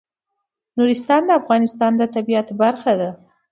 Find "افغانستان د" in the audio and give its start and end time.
1.41-2.01